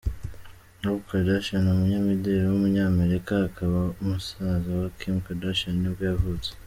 [0.83, 6.49] Rob Kardashian, umunyamideli w’umunyamerika, akaba musaza wa Kim Kardashian nibwo yavutse.